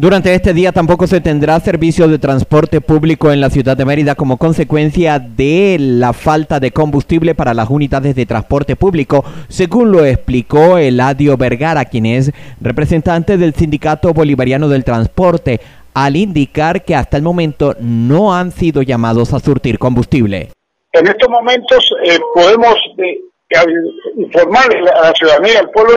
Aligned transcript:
Durante 0.00 0.32
este 0.32 0.54
día 0.54 0.72
tampoco 0.72 1.06
se 1.06 1.20
tendrá 1.20 1.60
servicio 1.60 2.08
de 2.08 2.18
transporte 2.18 2.80
público 2.80 3.30
en 3.32 3.38
la 3.42 3.50
ciudad 3.50 3.76
de 3.76 3.84
Mérida 3.84 4.14
como 4.14 4.38
consecuencia 4.38 5.18
de 5.18 5.76
la 5.78 6.14
falta 6.14 6.58
de 6.58 6.70
combustible 6.70 7.34
para 7.34 7.52
las 7.52 7.68
unidades 7.68 8.14
de 8.14 8.24
transporte 8.24 8.76
público, 8.76 9.22
según 9.50 9.92
lo 9.92 10.06
explicó 10.06 10.78
Eladio 10.78 11.36
Vergara, 11.36 11.84
quien 11.84 12.06
es 12.06 12.32
representante 12.62 13.36
del 13.36 13.52
Sindicato 13.52 14.14
Bolivariano 14.14 14.70
del 14.70 14.84
Transporte, 14.84 15.60
al 15.92 16.16
indicar 16.16 16.82
que 16.82 16.94
hasta 16.94 17.18
el 17.18 17.22
momento 17.22 17.76
no 17.78 18.34
han 18.34 18.52
sido 18.52 18.80
llamados 18.80 19.34
a 19.34 19.38
surtir 19.38 19.78
combustible. 19.78 20.48
En 20.94 21.06
estos 21.08 21.28
momentos 21.28 21.92
eh, 22.06 22.18
podemos 22.34 22.74
eh, 22.96 23.20
informar 24.16 24.64
a 24.96 25.08
la 25.08 25.12
ciudadanía, 25.12 25.58
al 25.58 25.68
pueblo 25.68 25.92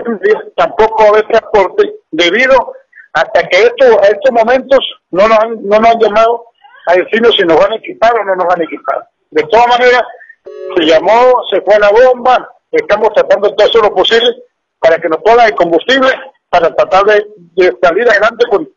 tampoco 0.57 1.03
haber 1.03 1.25
transporte 1.25 1.89
debido 2.11 2.73
hasta 3.13 3.47
que 3.47 3.57
esto, 3.57 4.01
a 4.01 4.07
estos 4.07 4.31
momentos 4.31 4.79
no 5.11 5.27
nos, 5.27 5.37
han, 5.39 5.99
llamado 5.99 6.47
a 6.87 6.95
decirnos 6.95 7.35
si 7.35 7.43
nos 7.43 7.57
van 7.57 7.73
a 7.73 7.75
equipar 7.75 8.13
o 8.15 8.23
no 8.25 8.35
nos 8.35 8.47
van 8.47 8.61
a 8.61 8.63
equipar. 8.63 9.07
De 9.29 9.43
todas 9.43 9.67
maneras, 9.67 10.01
se 10.75 10.83
llamó, 10.83 11.33
se 11.51 11.61
fue 11.61 11.75
a 11.75 11.79
la 11.79 11.91
bomba, 11.91 12.49
estamos 12.71 13.13
tratando 13.13 13.53
todo 13.55 13.81
lo 13.83 13.93
posible 13.93 14.29
para 14.79 14.97
que 14.97 15.07
nos 15.07 15.19
pongan 15.19 15.47
el 15.47 15.55
combustible, 15.55 16.09
para 16.49 16.73
tratar 16.75 17.05
de, 17.05 17.77
salir 17.81 18.09
adelante 18.09 18.45
con, 18.49 18.67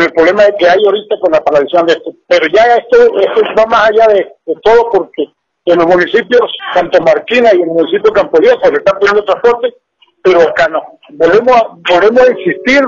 el 0.00 0.12
problema 0.12 0.44
que 0.56 0.68
hay 0.68 0.84
ahorita 0.84 1.16
con 1.20 1.32
la 1.32 1.42
paralización 1.42 1.86
de 1.86 1.92
esto. 1.94 2.12
Pero 2.28 2.46
ya 2.52 2.76
esto, 2.76 3.18
esto 3.18 3.42
va 3.58 3.66
más 3.66 3.90
allá 3.90 4.06
de, 4.06 4.32
todo 4.62 4.88
porque 4.90 5.24
en 5.64 5.78
los 5.78 5.86
municipios, 5.86 6.42
tanto 6.74 7.00
Marquina 7.02 7.50
y 7.52 7.56
en 7.56 7.62
el 7.62 7.74
municipio 7.74 8.10
de 8.10 8.12
Campo 8.12 8.38
se 8.38 8.70
le 8.70 8.78
están 8.78 8.98
poniendo 8.98 9.24
transporte, 9.24 9.74
pero 10.22 10.42
acá 10.42 10.68
no. 10.68 10.80
Volvemos 11.10 11.56
volvemos 11.88 12.22
a 12.22 12.30
insistir 12.30 12.82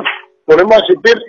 podemos 0.47 0.83
decir 0.89 1.23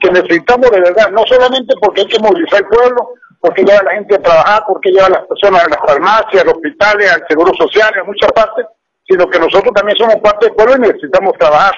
que 0.00 0.10
necesitamos 0.10 0.70
de 0.70 0.80
verdad, 0.80 1.10
no 1.10 1.24
solamente 1.26 1.74
porque 1.80 2.02
hay 2.02 2.06
que 2.06 2.18
movilizar 2.18 2.60
el 2.60 2.68
pueblo, 2.68 3.10
porque 3.40 3.62
lleva 3.62 3.80
a 3.80 3.84
la 3.84 3.92
gente 3.92 4.14
a 4.14 4.22
trabajar, 4.22 4.64
porque 4.66 4.90
lleva 4.90 5.06
a 5.06 5.10
las 5.10 5.26
personas 5.26 5.64
a 5.64 5.68
las 5.68 5.78
farmacias, 5.78 6.42
a 6.42 6.44
los 6.44 6.54
hospitales, 6.54 7.12
al 7.12 7.26
seguro 7.28 7.52
social, 7.54 7.92
a 7.98 8.04
muchas 8.04 8.32
partes, 8.32 8.66
sino 9.06 9.28
que 9.28 9.38
nosotros 9.38 9.72
también 9.74 9.96
somos 9.98 10.16
parte 10.16 10.46
del 10.46 10.54
pueblo 10.54 10.76
y 10.76 10.88
necesitamos 10.88 11.32
trabajar. 11.38 11.74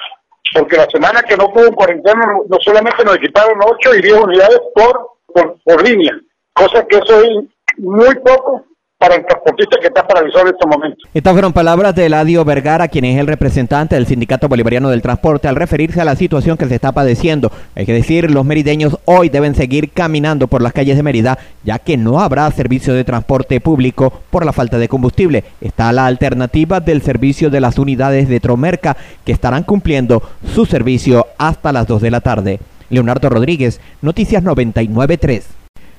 Porque 0.53 0.77
la 0.77 0.89
semana 0.89 1.23
que 1.23 1.35
no 1.35 1.45
hubo 1.45 1.75
cuarentena, 1.75 2.21
no 2.47 2.57
solamente 2.59 3.03
nos 3.03 3.15
equiparon 3.15 3.59
8 3.63 3.95
y 3.95 4.01
10 4.01 4.21
unidades 4.21 4.61
por, 4.75 5.17
por, 5.33 5.57
por 5.63 5.83
línea, 5.83 6.13
cosa 6.53 6.85
que 6.85 6.97
eso 6.97 7.21
es 7.21 7.29
muy 7.77 8.13
poco 8.19 8.65
para 9.03 9.15
el 9.15 9.25
transportista 9.25 9.77
que 9.81 9.87
está 9.87 10.07
paralizado 10.07 10.47
en 10.47 10.53
estos 10.53 10.71
momentos. 10.71 11.09
Estas 11.13 11.33
fueron 11.33 11.51
palabras 11.51 11.93
de 11.93 12.05
Eladio 12.05 12.45
Vergara, 12.45 12.87
quien 12.87 13.03
es 13.03 13.19
el 13.19 13.27
representante 13.27 13.95
del 13.95 14.07
Sindicato 14.07 14.47
Bolivariano 14.47 14.89
del 14.89 15.01
Transporte, 15.01 15.49
al 15.49 15.57
referirse 15.57 15.99
a 15.99 16.05
la 16.05 16.15
situación 16.15 16.55
que 16.55 16.67
se 16.67 16.75
está 16.75 16.93
padeciendo. 16.93 17.51
Que 17.75 17.91
decir, 17.91 18.31
los 18.31 18.45
merideños 18.45 18.97
hoy 19.03 19.27
deben 19.27 19.55
seguir 19.55 19.89
caminando 19.89 20.47
por 20.47 20.61
las 20.61 20.71
calles 20.71 20.95
de 20.95 21.03
Mérida, 21.03 21.37
ya 21.65 21.79
que 21.79 21.97
no 21.97 22.21
habrá 22.21 22.49
servicio 22.51 22.93
de 22.93 23.03
transporte 23.03 23.59
público 23.59 24.21
por 24.29 24.45
la 24.45 24.53
falta 24.53 24.77
de 24.77 24.87
combustible. 24.87 25.43
Está 25.59 25.91
la 25.91 26.05
alternativa 26.05 26.79
del 26.79 27.01
servicio 27.01 27.49
de 27.49 27.59
las 27.59 27.77
unidades 27.77 28.29
de 28.29 28.39
Tromerca, 28.39 28.95
que 29.25 29.33
estarán 29.33 29.63
cumpliendo 29.63 30.23
su 30.53 30.65
servicio 30.65 31.27
hasta 31.37 31.73
las 31.73 31.87
2 31.87 32.01
de 32.01 32.11
la 32.11 32.21
tarde. 32.21 32.59
Leonardo 32.89 33.27
Rodríguez, 33.27 33.81
Noticias 34.01 34.43
993. 34.43 35.45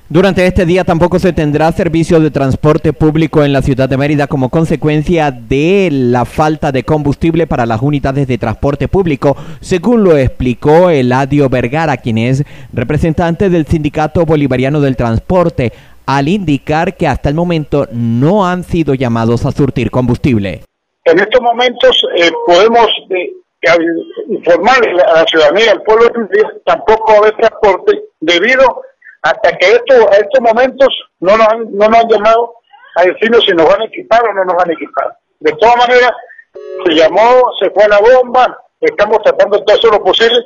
Durante 0.07 0.45
este 0.45 0.67
día 0.67 0.83
tampoco 0.83 1.17
se 1.17 1.33
tendrá 1.33 1.71
servicio 1.71 2.19
de 2.19 2.29
transporte 2.29 2.93
público 2.93 3.43
en 3.43 3.51
la 3.51 3.63
ciudad 3.63 3.89
de 3.89 3.97
Mérida 3.97 4.27
como 4.27 4.49
consecuencia 4.49 5.31
de 5.31 5.89
la 5.91 6.25
falta 6.25 6.71
de 6.71 6.83
combustible 6.83 7.47
para 7.47 7.65
las 7.65 7.81
unidades 7.81 8.27
de 8.27 8.37
transporte 8.37 8.87
público, 8.87 9.35
según 9.61 10.03
lo 10.03 10.15
explicó 10.15 10.91
Eladio 10.91 11.49
Vergara, 11.49 11.97
quien 11.97 12.19
es 12.19 12.43
representante 12.71 13.49
del 13.49 13.65
Sindicato 13.65 14.27
Bolivariano 14.27 14.79
del 14.79 14.95
Transporte, 14.95 15.73
al 16.05 16.27
indicar 16.27 16.95
que 16.95 17.07
hasta 17.07 17.29
el 17.29 17.33
momento 17.33 17.87
no 17.91 18.47
han 18.47 18.63
sido 18.63 18.93
llamados 18.93 19.43
a 19.47 19.51
surtir 19.51 19.89
combustible. 19.89 20.61
En 21.03 21.17
estos 21.17 21.41
momentos 21.41 22.05
eh, 22.15 22.29
podemos 22.45 22.87
eh, 23.09 23.31
informar 24.29 24.87
a 25.07 25.21
la 25.21 25.25
ciudadanía, 25.25 25.71
al 25.71 25.81
pueblo, 25.81 26.11
tampoco 26.63 27.11
haber 27.11 27.35
transporte 27.37 28.03
debido 28.19 28.83
hasta 29.25 29.57
que 29.57 29.65
esto, 29.71 30.07
a 30.11 30.17
estos 30.17 30.39
momentos 30.39 30.87
no 31.19 31.35
nos, 31.35 31.47
han, 31.47 31.75
no 31.75 31.89
nos 31.89 31.99
han 31.99 32.09
llamado 32.09 32.53
a 32.95 33.03
decirnos 33.05 33.43
si 33.43 33.53
nos 33.53 33.67
van 33.67 33.81
a 33.81 33.85
equipar 33.85 34.23
o 34.23 34.33
no 34.33 34.45
nos 34.45 34.55
van 34.55 34.69
a 34.69 34.73
equipar. 34.73 35.17
De 35.39 35.51
todas 35.53 35.77
maneras, 35.77 36.11
se 36.85 36.93
llamó, 36.93 37.41
se 37.59 37.71
fue 37.71 37.85
a 37.85 37.87
la 37.87 37.99
bomba, 37.99 38.55
estamos 38.79 39.17
tratando 39.23 39.63
todo 39.63 39.91
lo 39.91 40.03
posible 40.03 40.37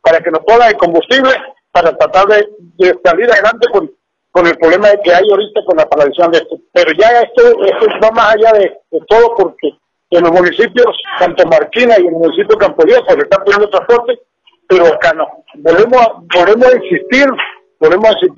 para 0.00 0.20
que 0.20 0.30
nos 0.30 0.44
pongan 0.44 0.68
el 0.68 0.76
combustible, 0.76 1.32
para 1.72 1.96
tratar 1.96 2.26
de, 2.28 2.94
salir 3.04 3.28
adelante 3.28 3.66
con, 3.72 3.90
con, 4.30 4.46
el 4.46 4.56
problema 4.56 4.88
que 5.02 5.12
hay 5.12 5.28
ahorita 5.28 5.60
con 5.66 5.76
la 5.76 5.88
paralización 5.88 6.30
de 6.30 6.38
esto. 6.38 6.56
Pero 6.72 6.92
ya 6.92 7.20
esto, 7.22 7.64
esto 7.64 7.86
va 8.00 8.10
más 8.12 8.36
allá 8.36 8.52
de, 8.52 8.80
todo 9.08 9.34
porque 9.34 9.70
en 10.10 10.22
los 10.22 10.30
municipios, 10.30 10.96
tanto 11.18 11.44
Marquina 11.44 11.96
y 11.98 12.02
en 12.02 12.14
el 12.14 12.20
municipio 12.20 12.56
de 12.56 12.58
Campo 12.58 12.82
se 12.82 13.16
le 13.16 13.22
están 13.22 13.44
poniendo 13.44 13.68
transporte, 13.68 14.20
pero 14.68 14.86
acá 14.86 15.12
no. 15.12 15.26
Volvemos 15.54 16.06
volvemos 16.32 16.68
a 16.68 16.76
insistir 16.76 17.26
podemos 17.78 18.14
decir 18.14 18.32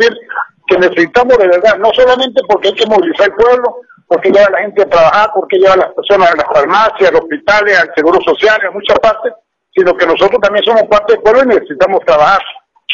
que 0.67 0.79
necesitamos 0.79 1.37
de 1.39 1.49
verdad, 1.49 1.79
no 1.79 1.91
solamente 1.93 2.41
porque 2.49 2.69
hay 2.69 2.75
que 2.75 2.87
movilizar 2.87 3.29
el 3.29 3.35
pueblo, 3.35 3.77
porque 4.07 4.31
lleva 4.31 4.47
a 4.47 4.51
la 4.51 4.59
gente 4.59 4.83
a 4.83 4.89
trabajar, 4.89 5.31
porque 5.35 5.59
lleva 5.59 5.75
a 5.75 5.79
las 5.79 5.95
personas 5.95 6.33
a 6.33 6.37
las 6.37 6.47
farmacias, 6.47 7.11
a 7.11 7.13
los 7.13 7.23
hospitales, 7.23 7.79
al 7.79 7.93
seguro 7.95 8.21
social, 8.23 8.61
a 8.67 8.71
muchas 8.71 8.99
partes, 8.99 9.33
sino 9.75 9.95
que 9.95 10.07
nosotros 10.07 10.41
también 10.41 10.65
somos 10.65 10.83
parte 10.85 11.13
del 11.13 11.23
pueblo 11.23 11.43
y 11.43 11.55
necesitamos 11.55 12.01
trabajar. 12.05 12.41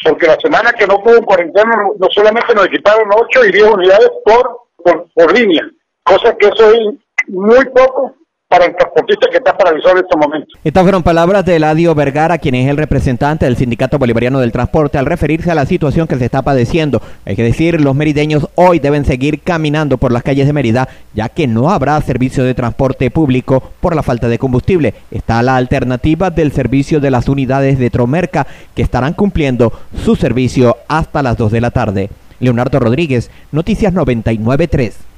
Porque 0.05 0.27
la 0.27 0.37
semana 0.37 0.73
que 0.73 0.87
no 0.87 0.97
hubo 0.97 1.25
cuarentena, 1.25 1.75
no 1.99 2.09
solamente 2.11 2.55
nos 2.55 2.67
equiparon 2.67 3.09
8 3.15 3.45
y 3.47 3.53
10 3.53 3.65
unidades 3.65 4.11
por, 4.25 4.61
por, 4.77 5.07
por 5.15 5.33
línea, 5.33 5.63
cosa 6.03 6.37
que 6.37 6.49
eso 6.49 6.71
es 6.71 6.81
muy 7.29 7.65
poco 7.67 8.16
para 8.49 8.67
el 8.67 8.77
transportista 8.77 9.27
que 9.29 9.39
está 9.39 9.57
paralizado 9.57 9.99
en 9.99 10.05
estos 10.05 10.21
momentos. 10.21 10.55
Estas 10.63 10.83
fueron 10.85 11.03
palabras 11.03 11.45
de 11.45 11.57
Eladio 11.57 11.95
Vergara, 11.95 12.39
quien 12.39 12.55
es 12.55 12.69
el 12.69 12.77
representante 12.77 13.45
del 13.45 13.57
Sindicato 13.57 13.99
Bolivariano 13.99 14.39
del 14.39 14.53
Transporte, 14.53 14.99
al 14.99 15.07
referirse 15.07 15.51
a 15.51 15.55
la 15.55 15.67
situación 15.67 16.07
que 16.07 16.17
se 16.17 16.27
está 16.27 16.43
padeciendo. 16.43 17.03
Que 17.25 17.43
decir, 17.43 17.81
los 17.81 17.95
merideños 17.97 18.49
hoy 18.55 18.79
deben 18.79 19.05
seguir 19.05 19.41
caminando 19.41 19.99
por 19.99 20.13
las 20.13 20.23
calles 20.23 20.47
de 20.47 20.53
Mérida, 20.53 20.89
ya 21.13 21.29
que 21.29 21.47
no 21.49 21.71
habrá 21.71 22.01
servicio 22.01 22.45
de 22.45 22.55
transporte 22.55 23.11
público 23.11 23.63
por 23.81 23.97
la 23.97 24.03
falta 24.03 24.29
de 24.29 24.39
combustible. 24.39 24.95
Está 25.11 25.43
la 25.43 25.57
alternativa 25.57 26.31
del 26.31 26.53
servicio 26.53 27.01
de 27.01 27.11
las 27.11 27.29
unidades 27.29 27.79
de 27.79 27.91
Tromerca, 27.91 28.47
que 28.75 28.83
estarán 28.83 29.15
cumpliendo 29.15 29.73
su 30.05 30.15
servicio 30.15 30.77
hasta 30.89 31.23
las 31.23 31.37
2 31.37 31.51
de 31.51 31.61
la 31.61 31.73
tarde. 31.73 32.11
Leonardo 32.39 32.79
Rodríguez, 32.79 33.31
Noticias 33.51 33.93
993. 33.93 35.07